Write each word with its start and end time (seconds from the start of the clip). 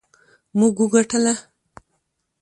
موږ 0.59 0.75
وګټله 0.83 1.33